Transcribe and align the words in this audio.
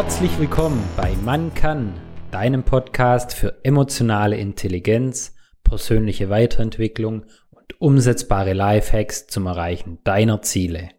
Herzlich 0.00 0.38
willkommen 0.38 0.80
bei 0.96 1.16
Man 1.24 1.54
kann, 1.54 1.92
deinem 2.30 2.62
Podcast 2.62 3.34
für 3.34 3.64
emotionale 3.64 4.36
Intelligenz, 4.36 5.34
persönliche 5.64 6.30
Weiterentwicklung 6.30 7.24
und 7.50 7.80
umsetzbare 7.80 8.52
Lifehacks 8.52 9.26
zum 9.26 9.46
Erreichen 9.46 9.98
deiner 10.04 10.40
Ziele. 10.40 10.90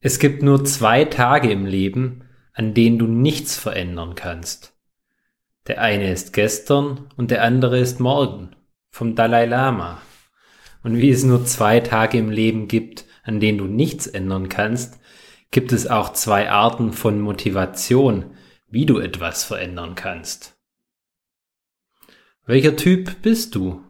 Es 0.00 0.20
gibt 0.20 0.44
nur 0.44 0.64
zwei 0.64 1.04
Tage 1.04 1.50
im 1.50 1.66
Leben, 1.66 2.22
an 2.52 2.74
denen 2.74 2.96
du 2.96 3.08
nichts 3.08 3.58
verändern 3.58 4.14
kannst. 4.14 4.78
Der 5.66 5.80
eine 5.80 6.12
ist 6.12 6.32
gestern 6.32 7.08
und 7.16 7.32
der 7.32 7.42
andere 7.42 7.80
ist 7.80 7.98
morgen, 7.98 8.54
vom 8.90 9.16
Dalai 9.16 9.46
Lama. 9.46 10.00
Und 10.84 10.98
wie 10.98 11.10
es 11.10 11.24
nur 11.24 11.44
zwei 11.44 11.80
Tage 11.80 12.18
im 12.18 12.30
Leben 12.30 12.68
gibt, 12.68 13.04
an 13.24 13.40
denen 13.40 13.58
du 13.58 13.64
nichts 13.64 14.06
ändern 14.06 14.48
kannst, 14.48 15.00
gibt 15.54 15.70
es 15.70 15.86
auch 15.86 16.12
zwei 16.12 16.50
Arten 16.50 16.92
von 16.92 17.20
Motivation, 17.20 18.36
wie 18.66 18.86
du 18.86 18.98
etwas 18.98 19.44
verändern 19.44 19.94
kannst. 19.94 20.58
Welcher 22.44 22.74
Typ 22.74 23.22
bist 23.22 23.54
du? 23.54 23.80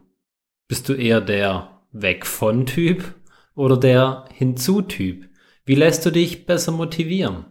Bist 0.67 0.87
du 0.89 0.93
eher 0.93 1.21
der 1.21 1.81
Weg 1.91 2.27
von 2.27 2.67
Typ 2.67 3.15
oder 3.55 3.77
der 3.77 4.25
Hinzu 4.31 4.83
Typ? 4.83 5.27
Wie 5.65 5.73
lässt 5.73 6.05
du 6.05 6.11
dich 6.11 6.45
besser 6.45 6.71
motivieren? 6.71 7.47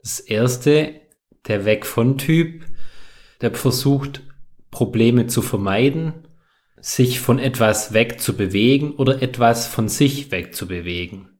Das 0.00 0.18
erste, 0.18 0.98
der 1.46 1.66
Weg 1.66 1.84
von 1.84 2.16
Typ, 2.16 2.64
der 3.42 3.54
versucht 3.54 4.22
Probleme 4.70 5.26
zu 5.26 5.42
vermeiden, 5.42 6.26
sich 6.80 7.20
von 7.20 7.38
etwas 7.38 7.92
wegzubewegen 7.92 8.92
oder 8.92 9.20
etwas 9.20 9.66
von 9.66 9.90
sich 9.90 10.30
wegzubewegen. 10.30 11.31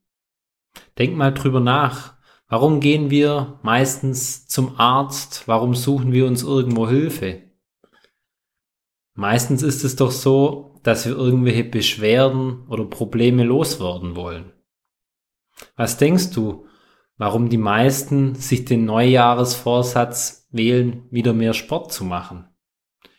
Denk 0.98 1.16
mal 1.16 1.32
drüber 1.32 1.60
nach. 1.60 2.14
Warum 2.48 2.80
gehen 2.80 3.10
wir 3.10 3.58
meistens 3.62 4.46
zum 4.46 4.78
Arzt? 4.78 5.44
Warum 5.46 5.74
suchen 5.74 6.12
wir 6.12 6.26
uns 6.26 6.42
irgendwo 6.42 6.88
Hilfe? 6.88 7.42
Meistens 9.14 9.62
ist 9.62 9.84
es 9.84 9.96
doch 9.96 10.10
so, 10.10 10.80
dass 10.82 11.06
wir 11.06 11.16
irgendwelche 11.16 11.64
Beschwerden 11.64 12.66
oder 12.68 12.84
Probleme 12.84 13.44
loswerden 13.44 14.16
wollen. 14.16 14.52
Was 15.76 15.96
denkst 15.96 16.30
du, 16.30 16.66
warum 17.16 17.48
die 17.48 17.58
meisten 17.58 18.34
sich 18.34 18.64
den 18.64 18.84
Neujahresvorsatz 18.84 20.48
wählen, 20.50 21.06
wieder 21.10 21.32
mehr 21.32 21.54
Sport 21.54 21.92
zu 21.92 22.04
machen? 22.04 22.48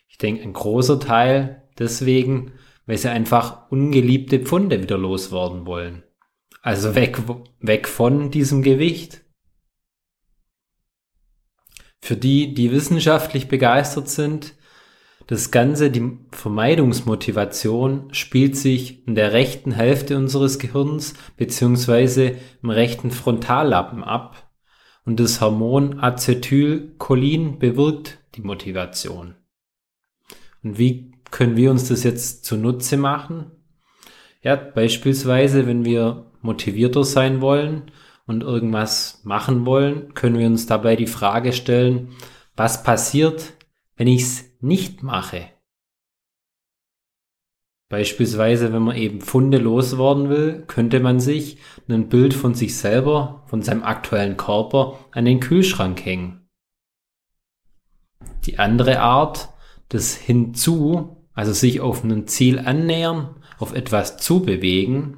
Ich 0.08 0.18
denke, 0.18 0.44
ein 0.44 0.54
großer 0.54 1.00
Teil 1.00 1.70
deswegen, 1.80 2.54
weil 2.86 2.98
sie 2.98 3.10
einfach 3.10 3.72
ungeliebte 3.72 4.40
Pfunde 4.40 4.82
wieder 4.82 4.98
loswerden 4.98 5.66
wollen. 5.66 6.04
Also 6.64 6.96
weg, 6.96 7.22
weg 7.60 7.90
von 7.90 8.32
diesem 8.32 8.64
Gewicht. 8.64 9.22
Für 12.02 12.16
die, 12.16 12.54
die 12.54 12.72
wissenschaftlich 12.72 13.50
begeistert 13.50 14.08
sind, 14.08 14.56
das 15.28 15.52
Ganze, 15.52 15.92
die 15.92 16.18
Vermeidungsmotivation 16.32 18.14
spielt 18.14 18.56
sich 18.56 19.06
in 19.06 19.16
der 19.16 19.34
rechten 19.34 19.74
Hälfte 19.74 20.18
unseres 20.18 20.58
Gehirns 20.58 21.16
beziehungsweise 21.36 22.38
im 22.62 22.70
rechten 22.70 23.12
Frontallappen 23.12 24.02
ab 24.02 24.50
und 25.06 25.20
das 25.20 25.42
Hormon 25.42 26.00
Acetylcholin 26.00 27.60
bewirkt 27.60 28.20
die 28.36 28.42
Motivation. 28.42 29.36
Und 30.64 30.78
wie 30.78 31.12
können 31.30 31.58
wir 31.58 31.72
uns 31.72 31.90
das 31.90 32.04
jetzt 32.04 32.46
zunutze 32.46 32.96
machen? 32.96 33.52
Ja, 34.42 34.56
beispielsweise, 34.56 35.68
wenn 35.68 35.84
wir 35.84 36.33
motivierter 36.44 37.04
sein 37.04 37.42
wollen 37.42 37.92
und 38.26 38.44
irgendwas 38.44 39.22
machen 39.24 39.66
wollen, 39.66 40.14
können 40.14 40.38
wir 40.38 40.48
uns 40.48 40.66
dabei 40.66 40.96
die 40.96 41.08
Frage 41.08 41.54
stellen, 41.54 42.10
was 42.56 42.84
passiert, 42.84 43.54
wenn 43.96 44.08
ich 44.08 44.22
es 44.22 44.46
nicht 44.62 45.04
mache? 45.04 45.50
Beispielsweise, 47.90 48.74
wenn 48.74 48.82
man 48.82 48.96
eben 48.96 49.22
Funde 49.22 49.60
loswerden 49.60 50.30
will, 50.30 50.64
könnte 50.66 51.00
man 51.00 51.20
sich 51.20 51.58
ein 51.88 52.10
Bild 52.10 52.34
von 52.34 52.56
sich 52.56 52.76
selber, 52.78 53.44
von 53.48 53.62
seinem 53.62 53.84
aktuellen 53.84 54.36
Körper 54.36 54.98
an 55.12 55.26
den 55.26 55.40
Kühlschrank 55.40 56.04
hängen. 56.04 56.50
Die 58.46 58.58
andere 58.58 59.00
Art, 59.00 59.50
das 59.90 60.16
hinzu, 60.16 61.28
also 61.34 61.54
sich 61.54 61.82
auf 61.82 62.04
ein 62.04 62.26
Ziel 62.28 62.58
annähern, 62.58 63.36
auf 63.60 63.76
etwas 63.76 64.18
zu 64.18 64.42
bewegen, 64.42 65.18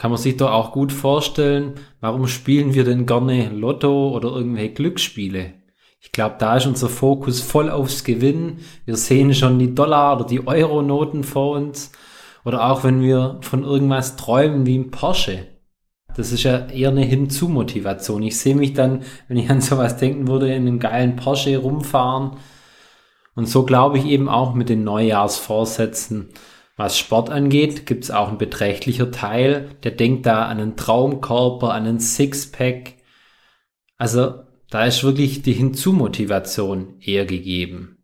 kann 0.00 0.10
man 0.10 0.18
sich 0.18 0.38
doch 0.38 0.50
auch 0.50 0.72
gut 0.72 0.92
vorstellen, 0.92 1.74
warum 2.00 2.26
spielen 2.26 2.72
wir 2.72 2.84
denn 2.84 3.04
gerne 3.04 3.50
Lotto 3.50 4.16
oder 4.16 4.30
irgendwelche 4.30 4.72
Glücksspiele? 4.72 5.52
Ich 6.00 6.10
glaube, 6.10 6.36
da 6.38 6.56
ist 6.56 6.64
unser 6.64 6.88
Fokus 6.88 7.42
voll 7.42 7.68
aufs 7.68 8.02
Gewinnen. 8.02 8.60
Wir 8.86 8.96
sehen 8.96 9.34
schon 9.34 9.58
die 9.58 9.74
Dollar- 9.74 10.16
oder 10.16 10.24
die 10.24 10.46
Euro-Noten 10.46 11.22
vor 11.22 11.54
uns. 11.54 11.92
Oder 12.46 12.70
auch 12.70 12.82
wenn 12.82 13.02
wir 13.02 13.40
von 13.42 13.62
irgendwas 13.62 14.16
träumen 14.16 14.64
wie 14.64 14.78
ein 14.78 14.90
Porsche. 14.90 15.48
Das 16.16 16.32
ist 16.32 16.44
ja 16.44 16.68
eher 16.68 16.88
eine 16.88 17.04
Hinzu-Motivation. 17.04 18.22
Ich 18.22 18.38
sehe 18.38 18.56
mich 18.56 18.72
dann, 18.72 19.02
wenn 19.28 19.36
ich 19.36 19.50
an 19.50 19.60
sowas 19.60 19.98
denken 19.98 20.28
würde, 20.28 20.46
in 20.46 20.66
einem 20.66 20.78
geilen 20.78 21.16
Porsche 21.16 21.58
rumfahren. 21.58 22.38
Und 23.34 23.50
so 23.50 23.66
glaube 23.66 23.98
ich 23.98 24.06
eben 24.06 24.30
auch 24.30 24.54
mit 24.54 24.70
den 24.70 24.82
Neujahrsvorsätzen. 24.82 26.30
Was 26.80 26.96
Sport 26.96 27.28
angeht, 27.28 27.84
gibt 27.84 28.04
es 28.04 28.10
auch 28.10 28.28
einen 28.28 28.38
beträchtlicher 28.38 29.10
Teil, 29.10 29.76
der 29.82 29.90
denkt 29.90 30.24
da 30.24 30.46
an 30.46 30.60
einen 30.60 30.76
Traumkörper, 30.78 31.74
an 31.74 31.86
einen 31.86 32.00
Sixpack. 32.00 32.94
Also 33.98 34.44
da 34.70 34.86
ist 34.86 35.04
wirklich 35.04 35.42
die 35.42 35.52
Hinzumotivation 35.52 36.98
eher 36.98 37.26
gegeben. 37.26 38.02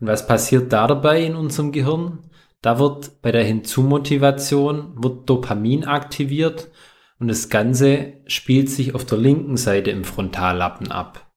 Und 0.00 0.06
was 0.06 0.26
passiert 0.26 0.72
da 0.72 0.86
dabei 0.86 1.22
in 1.22 1.36
unserem 1.36 1.70
Gehirn? 1.70 2.30
Da 2.62 2.78
wird 2.78 3.20
bei 3.20 3.30
der 3.30 3.44
Hinzumotivation 3.44 4.94
wird 5.02 5.28
Dopamin 5.28 5.84
aktiviert 5.84 6.70
und 7.18 7.28
das 7.28 7.50
Ganze 7.50 8.22
spielt 8.26 8.70
sich 8.70 8.94
auf 8.94 9.04
der 9.04 9.18
linken 9.18 9.58
Seite 9.58 9.90
im 9.90 10.04
Frontallappen 10.04 10.90
ab. 10.90 11.30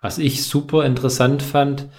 Was 0.00 0.16
ich 0.16 0.44
super 0.44 0.86
interessant 0.86 1.42
fand, 1.42 1.90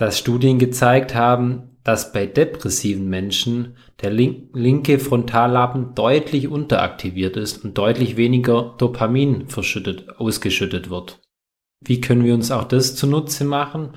dass 0.00 0.18
Studien 0.18 0.58
gezeigt 0.58 1.14
haben, 1.14 1.76
dass 1.84 2.14
bei 2.14 2.24
depressiven 2.24 3.10
Menschen 3.10 3.76
der 4.00 4.10
link 4.10 4.48
linke 4.54 4.98
Frontallappen 4.98 5.94
deutlich 5.94 6.48
unteraktiviert 6.48 7.36
ist 7.36 7.62
und 7.66 7.76
deutlich 7.76 8.16
weniger 8.16 8.74
Dopamin 8.78 9.50
verschüttet, 9.50 10.08
ausgeschüttet 10.18 10.88
wird. 10.88 11.20
Wie 11.82 12.00
können 12.00 12.24
wir 12.24 12.32
uns 12.32 12.50
auch 12.50 12.64
das 12.64 12.96
zunutze 12.96 13.44
machen? 13.44 13.90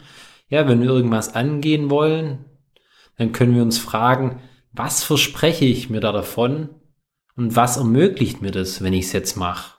Ja, 0.49 0.67
wenn 0.67 0.81
wir 0.81 0.89
irgendwas 0.89 1.35
angehen 1.35 1.89
wollen, 1.89 2.43
dann 3.17 3.31
können 3.31 3.55
wir 3.55 3.61
uns 3.61 3.77
fragen, 3.77 4.41
was 4.73 5.05
verspreche 5.05 5.63
ich 5.63 5.89
mir 5.89 6.01
da 6.01 6.11
davon 6.11 6.81
und 7.37 7.55
was 7.55 7.77
ermöglicht 7.77 8.41
mir 8.41 8.51
das, 8.51 8.83
wenn 8.83 8.91
ich 8.91 9.05
es 9.05 9.13
jetzt 9.13 9.37
mache? 9.37 9.77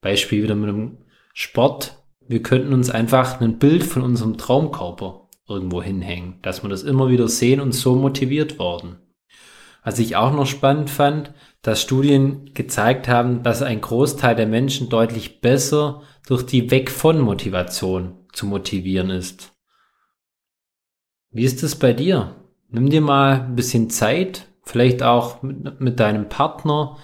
Beispiel 0.00 0.42
wieder 0.42 0.54
mit 0.54 0.70
dem 0.70 1.04
Sport 1.34 2.02
wir 2.28 2.42
könnten 2.42 2.72
uns 2.72 2.90
einfach 2.90 3.40
ein 3.40 3.58
Bild 3.58 3.84
von 3.84 4.02
unserem 4.02 4.38
Traumkörper 4.38 5.28
irgendwo 5.48 5.82
hinhängen, 5.82 6.40
dass 6.42 6.62
wir 6.62 6.70
das 6.70 6.82
immer 6.82 7.08
wieder 7.08 7.28
sehen 7.28 7.60
und 7.60 7.72
so 7.72 7.94
motiviert 7.94 8.58
worden. 8.58 8.96
Was 9.84 10.00
ich 10.00 10.16
auch 10.16 10.32
noch 10.32 10.46
spannend 10.46 10.90
fand, 10.90 11.32
dass 11.62 11.80
Studien 11.80 12.52
gezeigt 12.54 13.06
haben, 13.06 13.42
dass 13.42 13.62
ein 13.62 13.80
Großteil 13.80 14.34
der 14.34 14.46
Menschen 14.46 14.88
deutlich 14.88 15.40
besser 15.40 16.02
durch 16.26 16.44
die 16.44 16.70
Weg 16.70 16.90
von 16.90 17.20
Motivation 17.20 18.16
zu 18.32 18.46
motivieren 18.46 19.10
ist. 19.10 19.52
Wie 21.30 21.44
ist 21.44 21.62
es 21.62 21.76
bei 21.76 21.92
dir? 21.92 22.34
Nimm 22.68 22.90
dir 22.90 23.00
mal 23.00 23.42
ein 23.42 23.54
bisschen 23.54 23.90
Zeit, 23.90 24.48
vielleicht 24.62 25.02
auch 25.02 25.42
mit, 25.42 25.80
mit 25.80 26.00
deinem 26.00 26.28
Partner 26.28 26.96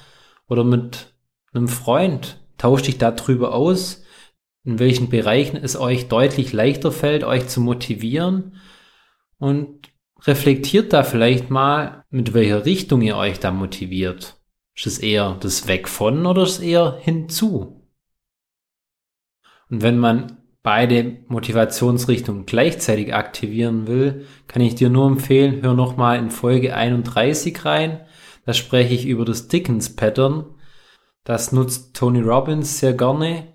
oder 0.49 0.65
mit 0.65 1.15
einem 1.53 1.69
Freund. 1.69 2.41
Tausch 2.59 2.83
dich 2.83 2.99
darüber 2.99 3.55
aus, 3.55 4.02
in 4.64 4.79
welchen 4.79 5.09
Bereichen 5.09 5.56
es 5.56 5.76
euch 5.76 6.09
deutlich 6.09 6.53
leichter 6.53 6.93
fällt, 6.93 7.25
euch 7.25 7.49
zu 7.49 7.61
motivieren 7.61 8.56
und 9.38 9.88
reflektiert 10.25 10.93
da 10.93 11.03
vielleicht 11.03 11.50
mal, 11.50 12.05
mit 12.11 12.32
welcher 12.32 12.64
Richtung 12.64 13.03
ihr 13.03 13.17
euch 13.17 13.41
da 13.41 13.50
motiviert. 13.50 14.37
Ist 14.75 14.87
es 14.87 14.99
eher 14.99 15.37
das 15.41 15.67
Weg 15.67 15.88
von 15.88 16.26
oder 16.26 16.44
ist 16.44 16.59
es 16.59 16.61
eher 16.61 16.99
hinzu? 17.00 17.88
Und 19.69 19.82
wenn 19.82 19.99
man 19.99 20.38
beide 20.62 21.19
Motivationsrichtungen 21.26 22.47
gleichzeitig 22.47 23.15
aktivieren 23.15 23.87
will, 23.88 24.26
kann 24.47 24.62
ich 24.62 24.76
dir 24.76 24.91
nur 24.91 25.08
empfehlen, 25.08 25.62
hör 25.62 25.75
nochmal 25.75 26.19
in 26.19 26.31
Folge 26.31 26.75
31 26.75 27.65
rein. 27.65 28.00
Da 28.47 28.53
spreche 28.53 28.94
ich 28.94 29.06
über 29.06 29.25
das 29.25 29.49
Dickens 29.49 29.97
Pattern. 29.97 30.55
Das 31.25 31.53
nutzt 31.53 31.97
Tony 31.97 32.20
Robbins 32.20 32.79
sehr 32.79 32.93
gerne 32.93 33.52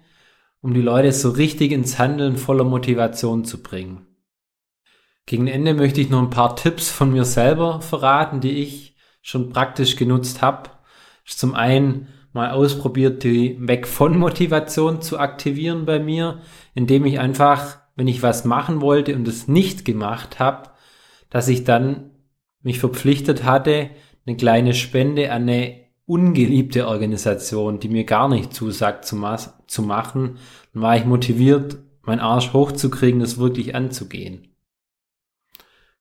um 0.68 0.74
die 0.74 0.82
Leute 0.82 1.14
so 1.14 1.30
richtig 1.30 1.72
ins 1.72 1.98
Handeln 1.98 2.36
voller 2.36 2.66
Motivation 2.66 3.46
zu 3.46 3.64
bringen. 3.64 4.06
Gegen 5.26 5.48
Ende 5.48 5.74
möchte 5.74 6.02
ich 6.02 6.10
noch 6.10 6.22
ein 6.22 6.30
paar 6.30 6.58
Tipps 6.58 6.90
von 6.90 7.14
mir 7.14 7.24
selber 7.24 7.80
verraten, 7.80 8.42
die 8.42 8.52
ich 8.52 8.98
schon 9.22 9.48
praktisch 9.48 9.96
genutzt 9.96 10.42
habe. 10.42 10.70
Zum 11.26 11.56
einen 11.56 12.10
mal 12.34 12.52
ausprobiert, 12.52 13.24
die 13.24 13.56
Weg 13.66 13.88
von 13.88 14.18
Motivation 14.18 15.02
zu 15.02 15.18
aktivieren 15.20 15.86
bei 15.86 16.00
mir, 16.00 16.42
indem 16.76 17.06
ich 17.06 17.18
einfach, 17.18 17.78
wenn 17.96 18.10
ich 18.10 18.22
was 18.22 18.44
machen 18.44 18.82
wollte 18.82 19.16
und 19.16 19.26
es 19.26 19.48
nicht 19.48 19.86
gemacht 19.86 20.38
habe, 20.38 20.72
dass 21.30 21.48
ich 21.48 21.64
dann 21.64 22.12
mich 22.62 22.80
verpflichtet 22.80 23.46
hatte, 23.46 23.92
eine 24.26 24.36
kleine 24.36 24.74
Spende 24.74 25.32
an 25.32 25.44
eine 25.44 25.87
ungeliebte 26.08 26.88
Organisation, 26.88 27.80
die 27.80 27.90
mir 27.90 28.06
gar 28.06 28.30
nicht 28.30 28.54
zusagt 28.54 29.06
zu, 29.06 29.16
ma 29.16 29.38
zu 29.38 29.82
machen, 29.84 30.38
dann 30.74 30.82
war 30.82 30.98
ich 30.98 31.06
motiviert, 31.06 31.78
meinen 32.02 32.22
Arsch 32.22 32.54
hochzukriegen, 32.54 33.20
das 33.20 33.38
wirklich 33.38 33.76
anzugehen. 33.76 34.48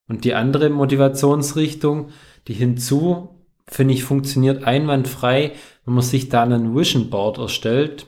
Und 0.08 0.24
die 0.24 0.34
andere 0.34 0.70
Motivationsrichtung, 0.70 2.10
die 2.46 2.54
hinzu, 2.54 3.44
finde 3.66 3.94
ich, 3.94 4.04
funktioniert 4.04 4.62
einwandfrei, 4.62 5.52
wenn 5.84 5.94
man 5.94 6.04
sich 6.04 6.28
da 6.28 6.44
einen 6.44 6.76
Vision 6.76 7.10
Board 7.10 7.38
erstellt, 7.38 8.06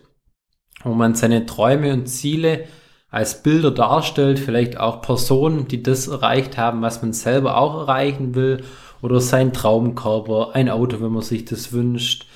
wo 0.85 0.95
man 0.95 1.17
seine 1.17 1.47
Träume 1.47 1.93
und 1.93 2.07
Ziele 2.07 2.67
als 3.11 3.43
Bilder 3.43 3.73
darstellt, 3.73 4.39
vielleicht 4.39 4.79
auch 4.79 5.03
Personen, 5.03 5.67
die 5.67 5.83
das 5.83 6.07
erreicht 6.07 6.57
haben, 6.57 6.83
was 6.83 7.03
man 7.03 7.13
selber 7.13 7.57
auch 7.57 7.75
erreichen 7.81 8.37
will, 8.37 8.63
oder 9.03 9.21
sein 9.21 9.53
Traumkörper, 9.53 10.55
ein 10.55 10.69
Auto, 10.69 11.01
wenn 11.01 11.13
man 11.13 11.23
sich 11.23 11.45
das 11.45 11.73
wünscht. 11.73 12.27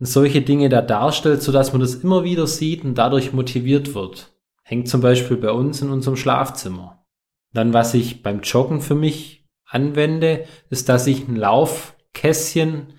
Und 0.00 0.06
solche 0.06 0.42
Dinge 0.42 0.68
da 0.68 0.82
darstellt, 0.82 1.42
sodass 1.42 1.72
man 1.72 1.80
das 1.80 1.94
immer 1.94 2.24
wieder 2.24 2.46
sieht 2.46 2.84
und 2.84 2.96
dadurch 2.96 3.32
motiviert 3.32 3.94
wird. 3.94 4.32
Hängt 4.62 4.88
zum 4.88 5.00
Beispiel 5.00 5.36
bei 5.36 5.50
uns 5.50 5.82
in 5.82 5.90
unserem 5.90 6.16
Schlafzimmer. 6.16 7.04
Dann, 7.52 7.72
was 7.72 7.94
ich 7.94 8.22
beim 8.22 8.40
Joggen 8.40 8.80
für 8.80 8.94
mich 8.94 9.46
anwende, 9.64 10.46
ist, 10.70 10.88
dass 10.88 11.06
ich 11.06 11.28
ein 11.28 11.36
Laufkästchen 11.36 12.94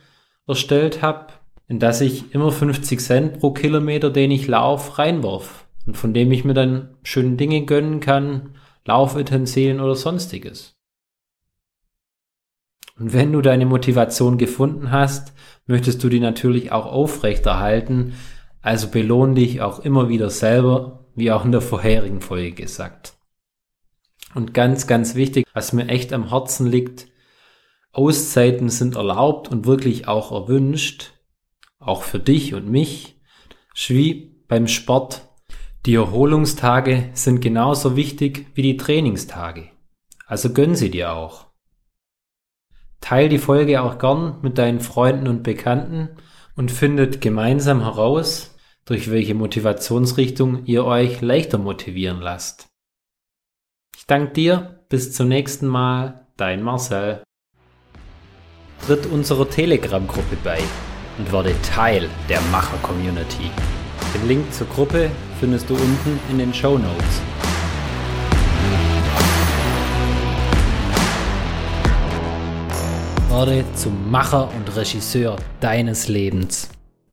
erstellt 0.48 1.02
habe, 1.02 1.34
in 1.68 1.80
das 1.80 2.02
ich 2.02 2.34
immer 2.34 2.52
50 2.52 3.00
Cent 3.00 3.40
pro 3.40 3.52
Kilometer, 3.52 4.10
den 4.10 4.32
ich 4.32 4.48
laufe, 4.48 5.00
reinwurf. 5.00 5.66
Und 5.86 5.98
von 5.98 6.14
dem 6.14 6.32
ich 6.32 6.46
mir 6.46 6.54
dann 6.54 6.96
schöne 7.04 7.36
Dinge 7.36 7.66
gönnen 7.66 8.00
kann, 8.00 8.56
Laufutensilien 8.86 9.80
oder 9.80 9.96
sonstiges. 9.96 10.75
Und 12.98 13.14
wenn 13.14 13.34
du 13.34 13.42
deine 13.42 13.66
Motivation 13.66 14.38
gefunden 14.38 14.92
hast, 14.92 15.34
möchtest 15.66 16.04
du 16.04 16.10
die 16.10 16.20
natürlich 16.20 16.72
auch 16.72 16.86
aufrechterhalten, 16.86 18.14
also 18.62 18.88
belohn 18.88 19.36
dich 19.36 19.62
auch 19.62 19.80
immer 19.80 20.10
wieder 20.10 20.30
selber, 20.30 21.06
wie 21.16 21.32
auch 21.32 21.46
in 21.46 21.52
der 21.52 21.62
vorherigen 21.62 22.22
Folge 22.22 22.54
gesagt. 22.54 23.14
Und 24.34 24.54
ganz, 24.54 24.88
ganz 24.88 25.16
wichtig, 25.16 25.46
was 25.54 25.74
mir 25.74 25.88
echt 25.88 26.14
am 26.14 26.30
Herzen 26.30 26.68
liegt, 26.68 27.08
Auszeiten 27.92 28.70
sind 28.70 28.96
erlaubt 28.96 29.48
und 29.50 29.66
wirklich 29.66 30.08
auch 30.08 30.32
erwünscht, 30.32 31.14
auch 31.80 32.04
für 32.04 32.20
dich 32.20 32.54
und 32.54 32.70
mich, 32.70 33.22
wie 33.88 34.44
beim 34.48 34.68
Sport. 34.68 35.30
Die 35.86 35.96
Erholungstage 35.96 37.10
sind 37.14 37.42
genauso 37.42 37.96
wichtig 37.96 38.48
wie 38.56 38.64
die 38.64 38.78
Trainingstage. 38.78 39.70
Also 40.26 40.52
gönn 40.52 40.76
sie 40.76 40.90
dir 40.90 41.14
auch. 41.14 41.45
Teil 43.06 43.30
die 43.30 43.38
Folge 43.38 43.84
auch 43.84 44.00
gern 44.00 44.40
mit 44.42 44.58
deinen 44.58 44.80
Freunden 44.80 45.28
und 45.28 45.44
Bekannten 45.44 46.10
und 46.56 46.72
findet 46.72 47.22
gemeinsam 47.22 47.84
heraus, 47.84 48.56
durch 48.84 49.12
welche 49.12 49.36
Motivationsrichtung 49.36 50.66
ihr 50.66 50.86
euch 50.86 51.22
leichter 51.22 51.60
motivieren 51.60 52.20
lasst. 52.20 52.66
Ich 53.96 54.08
danke 54.08 54.34
dir, 54.34 54.80
bis 54.90 55.14
zum 55.14 55.28
nächsten 55.28 55.68
Mal, 55.68 56.26
dein 56.36 56.64
Marcel. 56.64 57.22
Tritt 58.88 59.06
unserer 59.06 59.48
Telegram-Gruppe 59.48 60.38
bei 60.44 60.58
und 61.20 61.32
werde 61.32 61.54
Teil 61.62 62.10
der 62.28 62.42
Macher-Community. 62.52 63.52
Den 64.16 64.28
Link 64.28 64.52
zur 64.52 64.66
Gruppe 64.70 65.12
findest 65.40 65.70
du 65.70 65.76
unten 65.76 66.20
in 66.32 66.40
den 66.40 66.56
Show 66.56 66.80
Notes. 66.80 67.22
Werde 73.36 73.66
zum 73.76 74.10
Macher 74.10 74.50
und 74.56 74.78
Regisseur 74.78 75.36
deines 75.60 76.08
Lebens. 76.08 76.70